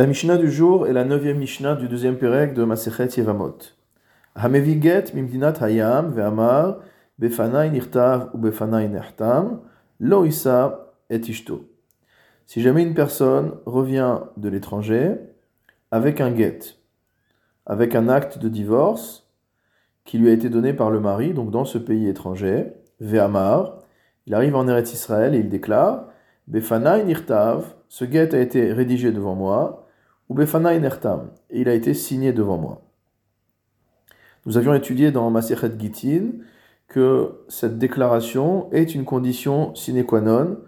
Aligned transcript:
La 0.00 0.06
Mishnah 0.06 0.38
du 0.38 0.50
jour 0.50 0.86
est 0.86 0.94
la 0.94 1.04
neuvième 1.04 1.36
Mishnah 1.36 1.74
du 1.74 1.86
deuxième 1.86 2.16
Pérec 2.16 2.54
de 2.54 2.64
Masechet 2.64 3.08
Yevamot. 3.18 3.58
Hameviget 4.34 5.12
mimdinat 5.12 5.52
hayam 5.60 6.14
ve'amar 6.14 6.78
befanai 7.18 7.68
nirtav 7.68 8.30
ou 8.32 8.38
befanai 8.38 8.88
nehtam 8.88 9.60
lo 9.98 10.24
isa 10.24 10.94
et. 11.10 11.20
Si 12.46 12.62
jamais 12.62 12.82
une 12.82 12.94
personne 12.94 13.52
revient 13.66 14.20
de 14.38 14.48
l'étranger 14.48 15.16
avec 15.90 16.22
un 16.22 16.34
get, 16.34 16.60
avec 17.66 17.94
un 17.94 18.08
acte 18.08 18.38
de 18.38 18.48
divorce 18.48 19.30
qui 20.06 20.16
lui 20.16 20.30
a 20.30 20.32
été 20.32 20.48
donné 20.48 20.72
par 20.72 20.90
le 20.90 21.00
mari, 21.00 21.34
donc 21.34 21.50
dans 21.50 21.66
ce 21.66 21.76
pays 21.76 22.08
étranger, 22.08 22.72
ve'amar, 23.00 23.80
il 24.24 24.32
arrive 24.32 24.56
en 24.56 24.66
Eretz 24.66 24.94
Israël 24.94 25.34
et 25.34 25.40
il 25.40 25.50
déclare 25.50 26.06
Befanai 26.48 27.04
nirtav, 27.04 27.74
ce 27.90 28.06
get 28.06 28.34
a 28.34 28.40
été 28.40 28.72
rédigé 28.72 29.12
devant 29.12 29.34
moi, 29.34 29.88
il 31.50 31.68
a 31.68 31.74
été 31.74 31.92
signé 31.92 32.32
devant 32.32 32.56
moi. 32.56 32.82
Nous 34.46 34.56
avions 34.56 34.74
étudié 34.74 35.10
dans 35.10 35.28
Masechet 35.30 35.72
Gitin 35.78 36.30
que 36.86 37.44
cette 37.48 37.78
déclaration 37.78 38.70
est 38.72 38.94
une 38.94 39.04
condition 39.04 39.74
sine 39.74 40.04
qua 40.04 40.20
non 40.20 40.58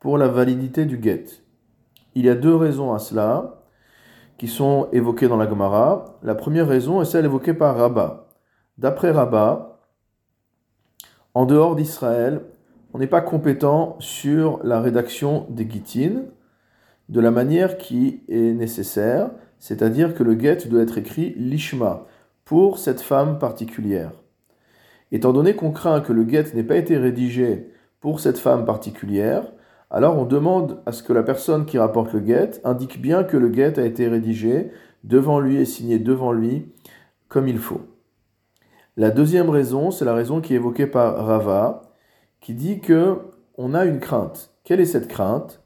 pour 0.00 0.18
la 0.18 0.28
validité 0.28 0.86
du 0.86 1.00
get. 1.00 1.26
Il 2.14 2.24
y 2.24 2.28
a 2.28 2.34
deux 2.34 2.54
raisons 2.54 2.92
à 2.92 2.98
cela 2.98 3.62
qui 4.38 4.48
sont 4.48 4.88
évoquées 4.92 5.28
dans 5.28 5.36
la 5.36 5.48
Gemara. 5.48 6.18
La 6.22 6.34
première 6.34 6.66
raison 6.66 7.00
est 7.00 7.04
celle 7.04 7.24
évoquée 7.24 7.54
par 7.54 7.76
Rabat. 7.76 8.28
D'après 8.76 9.12
Rabat, 9.12 9.80
en 11.34 11.46
dehors 11.46 11.76
d'Israël, 11.76 12.42
on 12.92 12.98
n'est 12.98 13.06
pas 13.06 13.20
compétent 13.20 13.96
sur 14.00 14.58
la 14.64 14.80
rédaction 14.80 15.46
des 15.48 15.68
Gitin 15.70 16.24
de 17.12 17.20
la 17.20 17.30
manière 17.30 17.76
qui 17.76 18.22
est 18.28 18.54
nécessaire, 18.54 19.32
c'est-à-dire 19.58 20.14
que 20.14 20.22
le 20.22 20.40
get 20.40 20.66
doit 20.66 20.80
être 20.80 20.96
écrit 20.96 21.34
lishma 21.36 22.06
pour 22.46 22.78
cette 22.78 23.02
femme 23.02 23.38
particulière. 23.38 24.12
Étant 25.12 25.34
donné 25.34 25.54
qu'on 25.54 25.72
craint 25.72 26.00
que 26.00 26.14
le 26.14 26.26
get 26.26 26.54
n'ait 26.54 26.62
pas 26.62 26.78
été 26.78 26.96
rédigé 26.96 27.68
pour 28.00 28.18
cette 28.18 28.38
femme 28.38 28.64
particulière, 28.64 29.52
alors 29.90 30.16
on 30.16 30.24
demande 30.24 30.80
à 30.86 30.92
ce 30.92 31.02
que 31.02 31.12
la 31.12 31.22
personne 31.22 31.66
qui 31.66 31.76
rapporte 31.76 32.14
le 32.14 32.24
get 32.24 32.52
indique 32.64 33.02
bien 33.02 33.24
que 33.24 33.36
le 33.36 33.52
get 33.52 33.78
a 33.78 33.84
été 33.84 34.08
rédigé 34.08 34.70
devant 35.04 35.38
lui 35.38 35.56
et 35.56 35.66
signé 35.66 35.98
devant 35.98 36.32
lui 36.32 36.72
comme 37.28 37.46
il 37.46 37.58
faut. 37.58 37.82
La 38.96 39.10
deuxième 39.10 39.50
raison, 39.50 39.90
c'est 39.90 40.06
la 40.06 40.14
raison 40.14 40.40
qui 40.40 40.54
est 40.54 40.56
évoquée 40.56 40.86
par 40.86 41.26
Rava, 41.26 41.82
qui 42.40 42.54
dit 42.54 42.80
que 42.80 43.18
on 43.58 43.74
a 43.74 43.84
une 43.84 44.00
crainte. 44.00 44.54
Quelle 44.64 44.80
est 44.80 44.86
cette 44.86 45.08
crainte? 45.08 45.61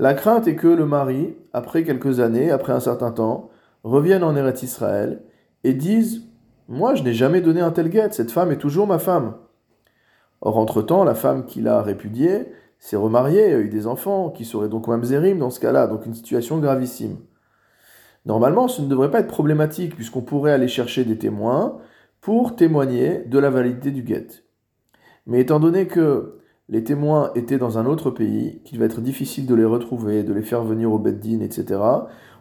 La 0.00 0.14
crainte 0.14 0.46
est 0.46 0.54
que 0.54 0.68
le 0.68 0.86
mari, 0.86 1.34
après 1.52 1.82
quelques 1.82 2.20
années, 2.20 2.52
après 2.52 2.72
un 2.72 2.78
certain 2.78 3.10
temps, 3.10 3.50
revienne 3.82 4.22
en 4.22 4.36
Eretz 4.36 4.62
Israël 4.62 5.24
et 5.64 5.74
dise 5.74 6.22
Moi, 6.68 6.94
je 6.94 7.02
n'ai 7.02 7.12
jamais 7.12 7.40
donné 7.40 7.60
un 7.60 7.72
tel 7.72 7.90
guet, 7.90 8.12
cette 8.12 8.30
femme 8.30 8.52
est 8.52 8.58
toujours 8.58 8.86
ma 8.86 9.00
femme. 9.00 9.34
Or, 10.40 10.56
entre-temps, 10.56 11.02
la 11.02 11.16
femme 11.16 11.46
qu'il 11.46 11.66
a 11.66 11.82
répudiée 11.82 12.46
s'est 12.78 12.96
remariée, 12.96 13.52
a 13.52 13.58
eu 13.58 13.68
des 13.68 13.88
enfants, 13.88 14.30
qui 14.30 14.44
seraient 14.44 14.68
donc 14.68 14.86
mamzerim 14.86 15.40
dans 15.40 15.50
ce 15.50 15.58
cas-là, 15.58 15.88
donc 15.88 16.06
une 16.06 16.14
situation 16.14 16.58
gravissime. 16.58 17.16
Normalement, 18.24 18.68
ce 18.68 18.82
ne 18.82 18.86
devrait 18.86 19.10
pas 19.10 19.18
être 19.18 19.26
problématique, 19.26 19.96
puisqu'on 19.96 20.22
pourrait 20.22 20.52
aller 20.52 20.68
chercher 20.68 21.04
des 21.04 21.18
témoins 21.18 21.78
pour 22.20 22.54
témoigner 22.54 23.24
de 23.26 23.38
la 23.40 23.50
validité 23.50 23.90
du 23.90 24.04
guet. 24.04 24.28
Mais 25.26 25.40
étant 25.40 25.58
donné 25.58 25.88
que 25.88 26.37
les 26.68 26.84
témoins 26.84 27.30
étaient 27.34 27.58
dans 27.58 27.78
un 27.78 27.86
autre 27.86 28.10
pays, 28.10 28.60
qu'il 28.64 28.78
va 28.78 28.84
être 28.84 29.00
difficile 29.00 29.46
de 29.46 29.54
les 29.54 29.64
retrouver, 29.64 30.22
de 30.22 30.32
les 30.32 30.42
faire 30.42 30.64
venir 30.64 30.92
au 30.92 30.98
Beddin, 30.98 31.40
etc., 31.40 31.80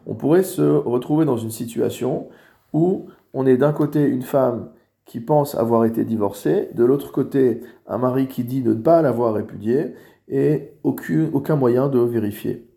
on 0.05 0.15
pourrait 0.15 0.43
se 0.43 0.61
retrouver 0.61 1.25
dans 1.25 1.37
une 1.37 1.51
situation 1.51 2.27
où 2.71 3.07
on 3.33 3.45
est 3.45 3.57
d'un 3.57 3.73
côté 3.73 4.03
une 4.05 4.21
femme 4.21 4.69
qui 5.05 5.19
pense 5.19 5.55
avoir 5.55 5.85
été 5.85 6.05
divorcée, 6.05 6.69
de 6.73 6.85
l'autre 6.85 7.11
côté 7.11 7.61
un 7.87 7.97
mari 7.97 8.27
qui 8.27 8.43
dit 8.43 8.61
ne 8.61 8.73
pas 8.73 9.01
l'avoir 9.01 9.33
répudiée, 9.33 9.93
et 10.29 10.73
aucun, 10.83 11.55
moyen 11.55 11.87
de 11.87 11.99
vérifier. 11.99 12.67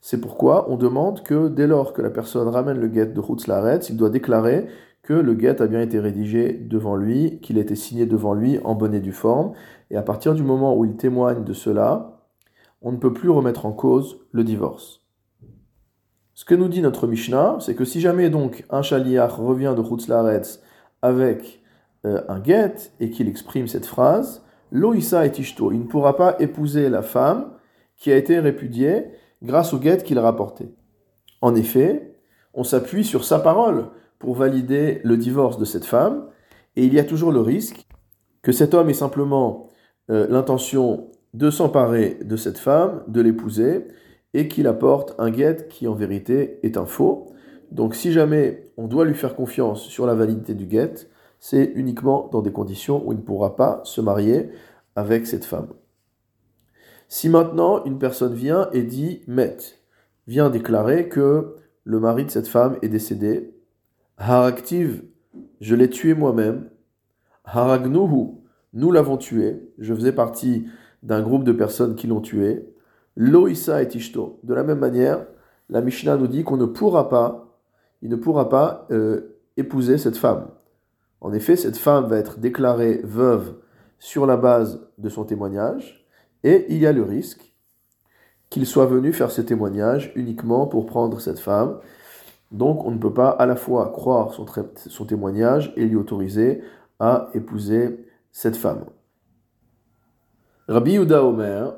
C'est 0.00 0.20
pourquoi 0.20 0.70
on 0.70 0.76
demande 0.76 1.22
que 1.22 1.48
dès 1.48 1.66
lors 1.66 1.92
que 1.92 2.02
la 2.02 2.10
personne 2.10 2.46
ramène 2.48 2.78
le 2.78 2.88
guet 2.88 3.06
de 3.06 3.20
Hutzlaretz, 3.20 3.88
il 3.88 3.96
doit 3.96 4.10
déclarer 4.10 4.66
que 5.02 5.14
le 5.14 5.34
guet 5.34 5.60
a 5.60 5.66
bien 5.66 5.80
été 5.80 5.98
rédigé 5.98 6.52
devant 6.52 6.96
lui, 6.96 7.40
qu'il 7.40 7.58
a 7.58 7.62
été 7.62 7.74
signé 7.74 8.06
devant 8.06 8.34
lui 8.34 8.58
en 8.64 8.74
bonne 8.74 8.94
et 8.94 9.00
due 9.00 9.12
forme, 9.12 9.52
et 9.94 9.96
à 9.96 10.02
partir 10.02 10.34
du 10.34 10.42
moment 10.42 10.76
où 10.76 10.84
il 10.84 10.96
témoigne 10.96 11.44
de 11.44 11.52
cela, 11.52 12.18
on 12.82 12.90
ne 12.90 12.96
peut 12.96 13.12
plus 13.12 13.30
remettre 13.30 13.64
en 13.64 13.70
cause 13.70 14.18
le 14.32 14.42
divorce. 14.42 15.02
Ce 16.34 16.44
que 16.44 16.56
nous 16.56 16.66
dit 16.66 16.82
notre 16.82 17.06
Mishnah, 17.06 17.58
c'est 17.60 17.76
que 17.76 17.84
si 17.84 18.00
jamais 18.00 18.28
donc 18.28 18.64
un 18.70 18.82
chaliach 18.82 19.34
revient 19.34 19.72
de 19.76 19.82
Hutzlaretz 19.82 20.60
avec 21.00 21.62
euh, 22.06 22.22
un 22.28 22.40
guet 22.40 22.74
et 22.98 23.10
qu'il 23.10 23.28
exprime 23.28 23.68
cette 23.68 23.86
phrase, 23.86 24.44
Loïsa 24.72 25.26
et 25.26 25.30
Tishto, 25.30 25.70
il 25.70 25.78
ne 25.78 25.86
pourra 25.86 26.16
pas 26.16 26.34
épouser 26.40 26.88
la 26.88 27.02
femme 27.02 27.52
qui 27.94 28.10
a 28.10 28.16
été 28.16 28.40
répudiée 28.40 29.12
grâce 29.44 29.72
au 29.74 29.78
guet 29.78 29.98
qu'il 29.98 30.18
a 30.18 30.22
rapporté. 30.22 30.74
En 31.40 31.54
effet, 31.54 32.18
on 32.52 32.64
s'appuie 32.64 33.04
sur 33.04 33.24
sa 33.24 33.38
parole 33.38 33.90
pour 34.18 34.34
valider 34.34 35.00
le 35.04 35.16
divorce 35.16 35.56
de 35.56 35.64
cette 35.64 35.84
femme, 35.84 36.26
et 36.74 36.84
il 36.84 36.92
y 36.92 36.98
a 36.98 37.04
toujours 37.04 37.30
le 37.30 37.40
risque 37.40 37.86
que 38.42 38.50
cet 38.50 38.74
homme 38.74 38.90
ait 38.90 38.94
simplement 38.94 39.68
euh, 40.10 40.26
l'intention 40.28 41.08
de 41.32 41.50
s'emparer 41.50 42.18
de 42.22 42.36
cette 42.36 42.58
femme, 42.58 43.02
de 43.08 43.20
l'épouser, 43.20 43.88
et 44.34 44.48
qu'il 44.48 44.66
apporte 44.66 45.14
un 45.18 45.30
guet 45.30 45.68
qui 45.68 45.86
en 45.86 45.94
vérité 45.94 46.58
est 46.62 46.76
un 46.76 46.86
faux. 46.86 47.32
Donc 47.70 47.94
si 47.94 48.12
jamais 48.12 48.64
on 48.76 48.86
doit 48.86 49.04
lui 49.04 49.14
faire 49.14 49.34
confiance 49.34 49.82
sur 49.82 50.06
la 50.06 50.14
validité 50.14 50.54
du 50.54 50.66
guet, 50.66 50.94
c'est 51.40 51.72
uniquement 51.74 52.28
dans 52.32 52.42
des 52.42 52.52
conditions 52.52 53.06
où 53.06 53.12
il 53.12 53.18
ne 53.18 53.22
pourra 53.22 53.56
pas 53.56 53.80
se 53.84 54.00
marier 54.00 54.50
avec 54.96 55.26
cette 55.26 55.44
femme. 55.44 55.68
Si 57.08 57.28
maintenant 57.28 57.84
une 57.84 57.98
personne 57.98 58.34
vient 58.34 58.68
et 58.72 58.82
dit 58.82 59.22
Met, 59.26 59.56
vient 60.26 60.50
déclarer 60.50 61.08
que 61.08 61.56
le 61.84 62.00
mari 62.00 62.24
de 62.24 62.30
cette 62.30 62.48
femme 62.48 62.78
est 62.82 62.88
décédé, 62.88 63.54
Haraktiv, 64.16 65.04
je 65.60 65.74
l'ai 65.74 65.90
tué 65.90 66.14
moi-même. 66.14 66.70
Haragnuhu, 67.44 68.43
nous 68.74 68.92
l'avons 68.92 69.16
tué. 69.16 69.62
Je 69.78 69.94
faisais 69.94 70.12
partie 70.12 70.66
d'un 71.02 71.22
groupe 71.22 71.44
de 71.44 71.52
personnes 71.52 71.94
qui 71.94 72.06
l'ont 72.06 72.20
tué. 72.20 72.68
Loïsa 73.16 73.82
et 73.82 73.88
Ishto. 73.96 74.40
De 74.42 74.52
la 74.52 74.64
même 74.64 74.78
manière, 74.78 75.26
la 75.70 75.80
Mishnah 75.80 76.16
nous 76.16 76.26
dit 76.26 76.44
qu'on 76.44 76.56
ne 76.56 76.66
pourra 76.66 77.08
pas, 77.08 77.58
il 78.02 78.10
ne 78.10 78.16
pourra 78.16 78.48
pas 78.48 78.86
euh, 78.90 79.38
épouser 79.56 79.96
cette 79.96 80.16
femme. 80.16 80.48
En 81.20 81.32
effet, 81.32 81.56
cette 81.56 81.78
femme 81.78 82.06
va 82.06 82.18
être 82.18 82.38
déclarée 82.38 83.00
veuve 83.02 83.54
sur 83.98 84.26
la 84.26 84.36
base 84.36 84.86
de 84.98 85.08
son 85.08 85.24
témoignage, 85.24 86.06
et 86.42 86.66
il 86.68 86.76
y 86.76 86.86
a 86.86 86.92
le 86.92 87.02
risque 87.02 87.54
qu'il 88.50 88.66
soit 88.66 88.84
venu 88.84 89.12
faire 89.12 89.30
ce 89.30 89.40
témoignage 89.40 90.12
uniquement 90.14 90.66
pour 90.66 90.84
prendre 90.84 91.20
cette 91.20 91.38
femme 91.38 91.78
donc 92.54 92.84
on 92.84 92.92
ne 92.92 92.98
peut 92.98 93.12
pas 93.12 93.30
à 93.30 93.46
la 93.46 93.56
fois 93.56 93.90
croire 93.90 94.32
son, 94.32 95.04
témoignage 95.04 95.72
et 95.76 95.84
lui 95.84 95.96
autoriser 95.96 96.62
à 97.00 97.28
épouser 97.34 98.06
cette 98.34 98.56
femme. 98.56 98.84
Rabbi 100.66 100.94
Yuda 100.94 101.24
Omer, 101.24 101.76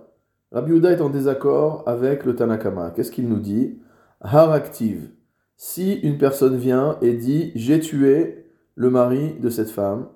Rabbi 0.50 0.72
Yuda 0.72 0.90
est 0.92 1.00
en 1.02 1.10
désaccord 1.10 1.84
avec 1.86 2.24
le 2.24 2.34
Tanakama. 2.34 2.90
Qu'est-ce 2.90 3.12
qu'il 3.12 3.28
nous 3.28 3.38
dit? 3.38 3.78
Haraktiv. 4.22 5.10
Si 5.58 5.92
une 5.92 6.16
personne 6.18 6.56
vient 6.56 6.98
et 7.02 7.12
dit 7.12 7.52
J'ai 7.54 7.78
tué 7.78 8.50
le 8.74 8.90
mari 8.90 9.34
de 9.38 9.50
cette 9.50 9.70
femme, 9.70 10.08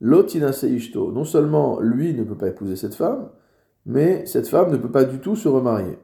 Lotina 0.00 0.52
Seishto, 0.52 1.12
non 1.12 1.24
seulement 1.24 1.78
lui 1.78 2.12
ne 2.12 2.24
peut 2.24 2.36
pas 2.36 2.48
épouser 2.48 2.74
cette 2.74 2.96
femme, 2.96 3.30
mais 3.86 4.26
cette 4.26 4.48
femme 4.48 4.72
ne 4.72 4.76
peut 4.76 4.90
pas 4.90 5.04
du 5.04 5.20
tout 5.20 5.36
se 5.36 5.48
remarier. 5.48 5.96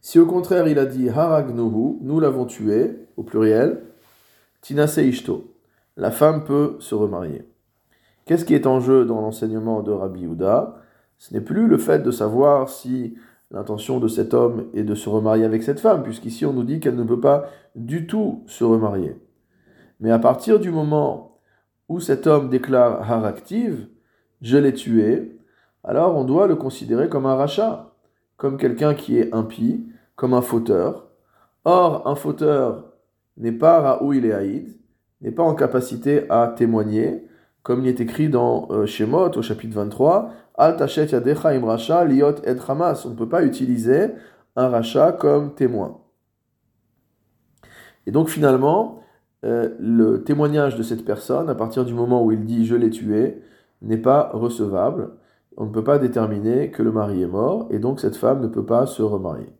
Si 0.00 0.20
au 0.20 0.26
contraire 0.26 0.68
il 0.68 0.78
a 0.78 0.86
dit 0.86 1.08
Haragnohu, 1.08 1.98
nous 2.00 2.20
l'avons 2.20 2.46
tué, 2.46 3.08
au 3.16 3.24
pluriel, 3.24 3.82
Tinase 4.60 4.98
Ishto, 4.98 5.52
la 5.96 6.12
femme 6.12 6.44
peut 6.44 6.76
se 6.78 6.94
remarier. 6.94 7.44
Qu'est-ce 8.30 8.44
qui 8.44 8.54
est 8.54 8.68
en 8.68 8.78
jeu 8.78 9.04
dans 9.04 9.20
l'enseignement 9.20 9.82
de 9.82 9.90
Rabbi 9.90 10.20
Yuda 10.20 10.76
Ce 11.18 11.34
n'est 11.34 11.40
plus 11.40 11.66
le 11.66 11.78
fait 11.78 11.98
de 11.98 12.12
savoir 12.12 12.68
si 12.68 13.16
l'intention 13.50 13.98
de 13.98 14.06
cet 14.06 14.34
homme 14.34 14.66
est 14.72 14.84
de 14.84 14.94
se 14.94 15.08
remarier 15.08 15.44
avec 15.44 15.64
cette 15.64 15.80
femme, 15.80 16.04
puisqu'ici 16.04 16.46
on 16.46 16.52
nous 16.52 16.62
dit 16.62 16.78
qu'elle 16.78 16.94
ne 16.94 17.02
peut 17.02 17.18
pas 17.18 17.46
du 17.74 18.06
tout 18.06 18.44
se 18.46 18.62
remarier. 18.62 19.16
Mais 19.98 20.12
à 20.12 20.20
partir 20.20 20.60
du 20.60 20.70
moment 20.70 21.40
où 21.88 21.98
cet 21.98 22.28
homme 22.28 22.50
déclare 22.50 23.02
Haraktiv, 23.10 23.88
je 24.42 24.58
l'ai 24.58 24.74
tué, 24.74 25.36
alors 25.82 26.16
on 26.16 26.22
doit 26.22 26.46
le 26.46 26.54
considérer 26.54 27.08
comme 27.08 27.26
un 27.26 27.34
rachat 27.34 27.96
comme 28.36 28.58
quelqu'un 28.58 28.94
qui 28.94 29.18
est 29.18 29.34
impie, 29.34 29.88
comme 30.14 30.34
un 30.34 30.40
fauteur. 30.40 31.08
Or, 31.64 32.06
un 32.06 32.14
fauteur 32.14 32.92
n'est 33.36 33.50
pas 33.50 33.80
Raoui 33.80 34.18
et 34.24 34.66
n'est 35.20 35.32
pas 35.32 35.42
en 35.42 35.56
capacité 35.56 36.30
à 36.30 36.46
témoigner, 36.46 37.26
comme 37.62 37.82
il 37.82 37.88
est 37.88 38.00
écrit 38.00 38.28
dans 38.28 38.68
euh, 38.70 38.86
Shemot 38.86 39.30
au 39.36 39.42
chapitre 39.42 39.74
23, 39.74 40.30
Al 40.56 40.76
Tachet 40.76 41.06
Yadecha 41.06 41.50
Im 41.50 41.64
Racha 41.64 42.04
Liot 42.04 42.36
Ed 42.44 42.60
Hamas. 42.66 43.04
On 43.06 43.10
ne 43.10 43.14
peut 43.14 43.28
pas 43.28 43.44
utiliser 43.44 44.08
un 44.56 44.68
rachat 44.68 45.12
comme 45.12 45.54
témoin. 45.54 45.98
Et 48.06 48.12
donc 48.12 48.28
finalement, 48.28 49.02
euh, 49.44 49.70
le 49.78 50.24
témoignage 50.24 50.76
de 50.76 50.82
cette 50.82 51.04
personne, 51.04 51.48
à 51.48 51.54
partir 51.54 51.84
du 51.84 51.94
moment 51.94 52.24
où 52.24 52.32
il 52.32 52.44
dit 52.44 52.66
je 52.66 52.76
l'ai 52.76 52.90
tué, 52.90 53.42
n'est 53.82 53.98
pas 53.98 54.30
recevable. 54.32 55.12
On 55.56 55.66
ne 55.66 55.70
peut 55.70 55.84
pas 55.84 55.98
déterminer 55.98 56.70
que 56.70 56.82
le 56.82 56.92
mari 56.92 57.22
est 57.22 57.26
mort, 57.26 57.66
et 57.70 57.78
donc 57.78 58.00
cette 58.00 58.16
femme 58.16 58.40
ne 58.40 58.48
peut 58.48 58.64
pas 58.64 58.86
se 58.86 59.02
remarier. 59.02 59.52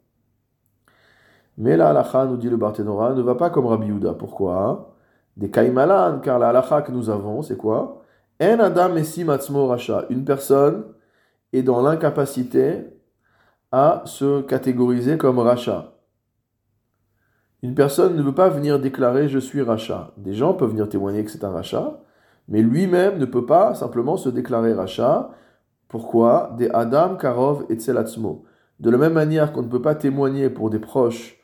Mais 1.58 1.76
la 1.76 1.90
halacha, 1.90 2.26
nous 2.26 2.36
dit 2.36 2.48
le 2.48 2.56
Barthénora, 2.56 3.14
ne 3.14 3.22
va 3.22 3.34
pas 3.34 3.50
comme 3.50 3.66
Rabbi 3.66 3.88
Yuda. 3.88 4.14
Pourquoi? 4.14 4.89
Des 5.36 5.50
kaimalan, 5.50 6.20
car 6.20 6.38
la 6.38 6.48
halacha 6.48 6.82
que 6.82 6.92
nous 6.92 7.10
avons, 7.10 7.42
c'est 7.42 7.56
quoi? 7.56 8.02
En 8.42 8.58
adam 8.58 8.94
racha. 9.68 10.06
Une 10.10 10.24
personne 10.24 10.84
est 11.52 11.62
dans 11.62 11.82
l'incapacité 11.82 12.86
à 13.72 14.02
se 14.06 14.42
catégoriser 14.42 15.18
comme 15.18 15.38
racha. 15.38 15.92
Une 17.62 17.74
personne 17.74 18.16
ne 18.16 18.22
veut 18.22 18.34
pas 18.34 18.48
venir 18.48 18.80
déclarer 18.80 19.28
je 19.28 19.38
suis 19.38 19.60
rachat. 19.60 20.12
Des 20.16 20.32
gens 20.32 20.54
peuvent 20.54 20.70
venir 20.70 20.88
témoigner 20.88 21.24
que 21.24 21.30
c'est 21.30 21.44
un 21.44 21.50
rachat, 21.50 22.00
mais 22.48 22.62
lui-même 22.62 23.18
ne 23.18 23.26
peut 23.26 23.44
pas 23.44 23.74
simplement 23.74 24.16
se 24.16 24.30
déclarer 24.30 24.72
rachat. 24.72 25.30
Pourquoi? 25.88 26.54
Des 26.56 26.70
Adam, 26.70 27.16
Karov 27.16 27.66
et 27.68 27.74
Tselatzmo. 27.74 28.44
De 28.78 28.88
la 28.88 28.96
même 28.96 29.12
manière 29.12 29.52
qu'on 29.52 29.62
ne 29.62 29.68
peut 29.68 29.82
pas 29.82 29.94
témoigner 29.94 30.48
pour 30.48 30.70
des 30.70 30.78
proches 30.78 31.38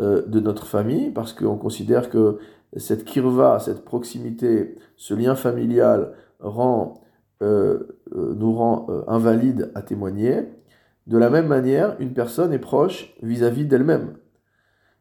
euh, 0.00 0.22
de 0.26 0.38
notre 0.38 0.66
famille, 0.66 1.10
parce 1.10 1.32
qu'on 1.32 1.56
considère 1.56 2.10
que 2.10 2.38
cette 2.76 3.04
kirva, 3.04 3.58
cette 3.58 3.84
proximité, 3.84 4.76
ce 4.96 5.14
lien 5.14 5.34
familial 5.34 6.12
rend, 6.40 7.02
euh, 7.42 7.98
euh, 8.14 8.34
nous 8.34 8.52
rend 8.52 8.86
invalide 9.06 9.70
à 9.74 9.82
témoigner. 9.82 10.44
De 11.06 11.18
la 11.18 11.30
même 11.30 11.46
manière, 11.46 11.96
une 12.00 12.12
personne 12.12 12.52
est 12.52 12.58
proche 12.58 13.14
vis-à-vis 13.22 13.66
d'elle-même. 13.66 14.16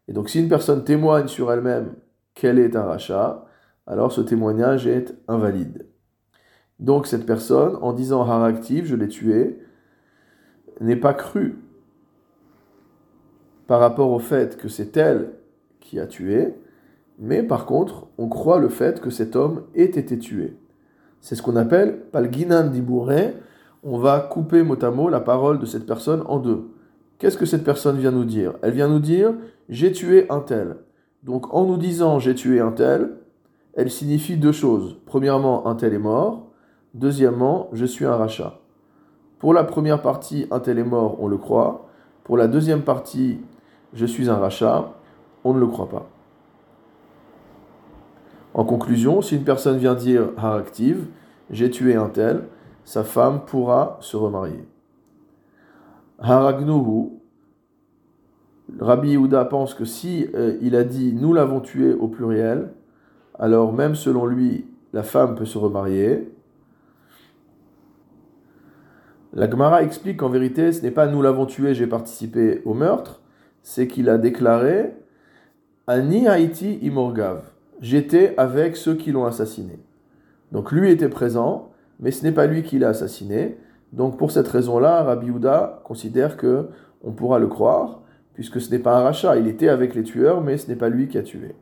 Et 0.08 0.14
donc 0.14 0.30
si 0.30 0.40
une 0.40 0.50
personne 0.50 0.84
témoigne 0.84 1.28
sur 1.28 1.52
elle-même 1.52 1.96
qu'elle 2.36 2.60
est 2.60 2.76
un 2.76 2.84
rachat, 2.84 3.46
alors 3.88 4.12
ce 4.12 4.22
témoignage 4.22 4.88
est 4.88 5.16
invalide. 5.28 5.88
Donc 6.80 7.08
cette 7.08 7.26
personne, 7.26 7.78
en 7.82 7.94
disant 7.94 8.22
haraktiv, 8.22 8.86
je 8.86 8.96
l'ai 8.96 9.08
tué, 9.08 9.60
n'est 10.82 10.96
pas 10.96 11.14
crue 11.14 11.58
par 13.68 13.80
rapport 13.80 14.12
au 14.12 14.20
fait 14.20 14.58
que 14.58 14.68
c'est 14.68 14.98
elle 14.98 15.32
qui 15.80 16.00
a 16.00 16.08
tué, 16.08 16.54
mais 17.20 17.44
par 17.44 17.66
contre, 17.66 18.08
on 18.18 18.28
croit 18.28 18.60
le 18.60 18.70
fait 18.70 19.00
que 19.00 19.10
cet 19.10 19.36
homme 19.36 19.64
ait 19.74 19.84
été 19.84 20.18
tué. 20.18 20.58
C'est 21.22 21.36
ce 21.36 21.42
qu'on 21.42 21.56
appelle 21.56 22.02
palginan 22.12 22.68
dibouré. 22.68 23.34
On 23.84 23.98
va 23.98 24.20
couper 24.20 24.64
mot 24.64 24.84
à 24.84 24.92
mot 24.92 25.10
la 25.10 25.20
parole 25.20 25.60
de 25.60 25.66
cette 25.66 25.86
personne 25.86 26.24
en 26.28 26.40
deux. 26.40 26.70
Qu'est-ce 27.18 27.38
que 27.38 27.46
cette 27.46 27.64
personne 27.64 27.98
vient 27.98 28.12
nous 28.12 28.26
dire? 28.26 28.54
Elle 28.62 28.74
vient 28.74 28.88
nous 28.88 29.00
dire 29.00 29.34
j'ai 29.70 29.92
tué 29.92 30.26
un 30.30 30.42
tel. 30.42 30.78
Donc 31.24 31.54
en 31.54 31.66
nous 31.66 31.78
disant 31.78 32.20
j'ai 32.20 32.36
tué 32.36 32.60
un 32.60 32.72
tel, 32.72 33.18
elle 33.74 33.90
signifie 33.90 34.38
deux 34.38 34.52
choses. 34.52 34.98
Premièrement, 35.06 35.68
un 35.68 35.76
tel 35.76 35.94
est 35.94 36.00
mort. 36.00 36.52
Deuxièmement, 36.94 37.70
je 37.74 37.86
suis 37.86 38.06
un 38.06 38.16
rachat. 38.16 38.60
Pour 39.40 39.54
la 39.54 39.64
première 39.64 40.02
partie, 40.02 40.48
un 40.52 40.60
tel 40.60 40.80
est 40.80 40.84
mort, 40.84 41.18
on 41.20 41.28
le 41.28 41.38
croit. 41.38 41.88
Pour 42.24 42.38
la 42.38 42.48
deuxième 42.48 42.84
partie, 42.84 43.40
je 43.94 44.06
suis 44.06 44.30
un 44.30 44.38
rachat, 44.38 44.94
on 45.44 45.54
ne 45.54 45.60
le 45.60 45.68
croit 45.68 45.90
pas. 45.90 46.10
En 48.56 48.64
conclusion, 48.64 49.22
si 49.22 49.36
une 49.36 49.44
personne 49.44 49.78
vient 49.78 49.96
dire 49.96 50.30
active, 50.38 51.08
j'ai 51.52 51.70
tué 51.70 51.96
un 51.96 52.08
tel, 52.08 52.44
sa 52.86 53.04
femme 53.04 53.42
pourra 53.46 53.98
se 54.00 54.16
remarier. 54.16 54.66
Haragnuhu, 56.20 57.10
Rabbi 58.80 59.10
Yehuda 59.10 59.44
pense 59.44 59.74
que 59.74 59.84
si 59.84 60.28
euh, 60.34 60.58
il 60.62 60.78
a 60.78 60.86
dit 60.86 61.12
nous 61.14 61.34
l'avons 61.34 61.60
tué 61.60 61.94
au 61.94 62.08
pluriel, 62.08 62.72
alors 63.38 63.74
même 63.74 63.94
selon 63.94 64.26
lui, 64.26 64.66
la 64.94 65.04
femme 65.04 65.36
peut 65.36 65.44
se 65.44 65.58
remarier. 65.58 66.32
La 69.34 69.50
Gemara 69.50 69.84
explique 69.84 70.18
qu'en 70.22 70.30
vérité, 70.30 70.72
ce 70.72 70.82
n'est 70.82 70.92
pas 70.92 71.08
nous 71.08 71.22
l'avons 71.22 71.46
tué, 71.46 71.74
j'ai 71.74 71.88
participé 71.88 72.62
au 72.64 72.74
meurtre, 72.74 73.20
c'est 73.64 73.90
qu'il 73.90 74.08
a 74.08 74.18
déclaré 74.18 74.94
Ani 75.88 76.30
Haïti 76.30 76.80
Imorgav. 76.82 77.55
J'étais 77.82 78.34
avec 78.38 78.76
ceux 78.76 78.96
qui 78.96 79.12
l'ont 79.12 79.26
assassiné. 79.26 79.80
Donc 80.52 80.72
lui 80.72 80.92
était 80.92 81.10
présent, 81.10 81.72
mais 82.00 82.12
ce 82.12 82.24
n'est 82.24 82.32
pas 82.32 82.48
lui 82.48 82.64
qui 82.64 82.80
l'a 82.80 82.90
assassiné. 82.90 83.58
Donc 83.94 84.18
pour 84.18 84.32
cette 84.32 84.48
raison-là, 84.48 85.04
Rabbi 85.04 85.28
Yehuda 85.28 85.82
considère 85.84 86.38
que 86.38 86.70
on 87.04 87.12
pourra 87.12 87.40
le 87.40 87.48
croire 87.48 88.02
puisque 88.36 88.60
ce 88.60 88.70
n'est 88.70 88.80
pas 88.80 88.98
un 88.98 89.04
rachat, 89.04 89.38
il 89.38 89.48
était 89.48 89.70
avec 89.70 89.96
les 89.96 90.04
tueurs, 90.04 90.42
mais 90.42 90.58
ce 90.58 90.68
n'est 90.68 90.76
pas 90.76 90.90
lui 90.90 91.08
qui 91.08 91.18
a 91.18 91.24
tué. 91.24 91.56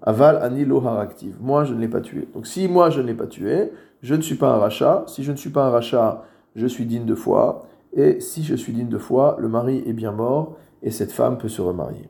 Aval 0.00 0.36
ani 0.40 0.64
haraktiv. 0.64 1.36
Moi, 1.40 1.64
je 1.64 1.74
ne 1.74 1.80
l'ai 1.80 1.88
pas 1.88 2.00
tué. 2.00 2.28
Donc 2.34 2.46
si 2.46 2.68
moi, 2.68 2.88
je 2.88 3.00
ne 3.00 3.06
l'ai 3.08 3.14
pas 3.14 3.26
tué, 3.26 3.72
je 4.00 4.14
ne 4.14 4.22
suis 4.22 4.36
pas 4.36 4.54
un 4.54 4.58
rachat. 4.58 5.04
Si 5.08 5.24
je 5.24 5.32
ne 5.32 5.36
suis 5.36 5.50
pas 5.50 5.66
un 5.66 5.70
rachat, 5.70 6.24
je 6.54 6.66
suis 6.66 6.86
digne 6.86 7.04
de 7.04 7.16
foi. 7.16 7.66
Et 7.92 8.20
si 8.20 8.44
je 8.44 8.54
suis 8.54 8.72
digne 8.72 8.88
de 8.88 8.98
foi, 8.98 9.36
le 9.40 9.48
mari 9.48 9.82
est 9.86 9.92
bien 9.92 10.12
mort 10.12 10.56
et 10.82 10.92
cette 10.92 11.10
femme 11.10 11.36
peut 11.36 11.48
se 11.48 11.60
remarier. 11.60 12.08